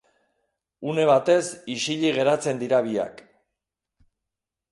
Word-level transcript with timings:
Une 0.91 1.03
batez 1.09 1.45
isilik 1.75 2.17
geratzen 2.17 2.63
dira 2.63 2.79
biak. 2.87 3.21